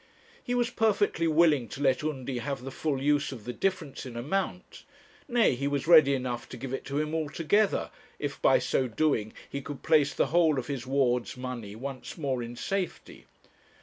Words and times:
He 0.43 0.55
was 0.55 0.71
perfectly 0.71 1.27
willing 1.27 1.67
to 1.67 1.79
let 1.79 2.03
Undy 2.03 2.39
have 2.39 2.63
the 2.63 2.71
full 2.71 2.99
use 2.99 3.31
of 3.31 3.43
the 3.45 3.53
difference 3.53 4.03
in 4.03 4.17
amount; 4.17 4.83
nay, 5.27 5.53
he 5.53 5.67
was 5.67 5.85
ready 5.85 6.15
enough 6.15 6.49
to 6.49 6.57
give 6.57 6.73
it 6.73 6.85
to 6.85 6.99
him 6.99 7.13
altogether, 7.13 7.91
if 8.17 8.41
by 8.41 8.57
so 8.57 8.87
doing 8.87 9.31
he 9.47 9.61
could 9.61 9.83
place 9.83 10.11
the 10.15 10.25
whole 10.33 10.57
of 10.57 10.65
his 10.65 10.87
ward's 10.87 11.37
money 11.37 11.75
once 11.75 12.17
more 12.17 12.41
in 12.41 12.55
safety. 12.55 13.27